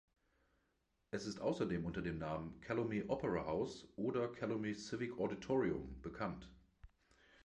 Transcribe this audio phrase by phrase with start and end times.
[1.11, 6.49] Es ist außerdem unter dem Namen Calumet Opera House oder Calumet Civic Auditorium bekannt.